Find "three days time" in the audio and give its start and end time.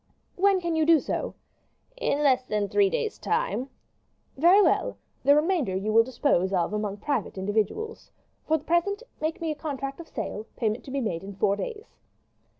2.67-3.69